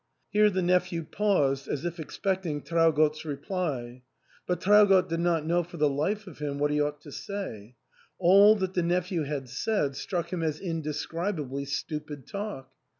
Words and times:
Here 0.31 0.49
the 0.49 0.63
nephew 0.63 1.03
paused 1.03 1.67
as 1.67 1.85
if 1.85 1.99
expecting 1.99 2.63
Traugott's 2.63 3.23
reply; 3.23 4.01
but 4.47 4.59
Traugott 4.59 5.07
did 5.09 5.19
not 5.19 5.45
know 5.45 5.61
for 5.61 5.77
the 5.77 5.87
life 5.87 6.25
of 6.25 6.39
him 6.39 6.57
what 6.57 6.71
he 6.71 6.81
ought 6.81 7.01
to 7.01 7.11
say. 7.11 7.75
All 8.17 8.55
that 8.55 8.73
the 8.73 8.81
nephew 8.81 9.25
had 9.25 9.47
said 9.47 9.95
struck 9.95 10.33
him 10.33 10.41
as 10.41 10.59
indescribably 10.59 11.65
stupid 11.65 12.25
talk. 12.25 12.71